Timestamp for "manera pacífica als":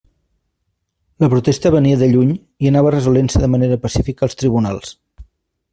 3.57-4.41